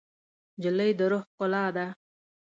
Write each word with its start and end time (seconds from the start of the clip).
نجلۍ 0.57 0.91
د 0.99 1.01
روح 1.11 1.23
ښکلا 1.29 1.65
ده. 1.75 1.87